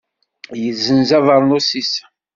[0.63, 1.91] Yezzenz abernus-is.